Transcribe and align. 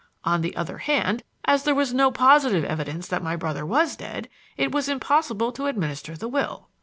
On 0.23 0.41
the 0.41 0.55
other 0.55 0.79
hand, 0.79 1.21
as 1.45 1.61
there 1.61 1.75
was 1.75 1.93
no 1.93 2.09
positive 2.09 2.63
evidence 2.65 3.07
that 3.07 3.21
my 3.21 3.35
brother 3.35 3.63
was 3.63 3.95
dead, 3.95 4.29
it 4.57 4.71
was 4.71 4.89
impossible 4.89 5.51
to 5.51 5.67
administer 5.67 6.17
the 6.17 6.27
will." 6.27 6.69